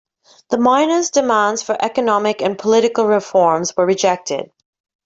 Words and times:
The 0.49 0.57
miners' 0.57 1.11
demands 1.11 1.61
for 1.61 1.77
economic 1.79 2.41
and 2.41 2.57
political 2.57 3.05
reforms 3.05 3.77
were 3.77 3.85
rejected. 3.85 4.51